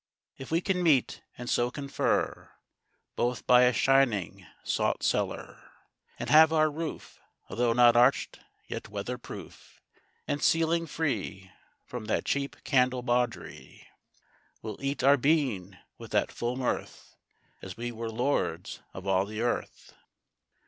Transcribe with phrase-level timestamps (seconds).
[0.35, 2.53] If we can meet, and so confer,
[3.15, 5.61] Both by a shining salt cellar,
[6.17, 7.19] And have our roof,
[7.51, 9.79] Although not arch'd, yet weather proof,
[10.27, 11.51] And cieling free,
[11.85, 13.85] From that cheap candle baudery;
[14.63, 17.15] We'll eat our bean with that full mirth
[17.61, 19.93] As we were lords of all the earth.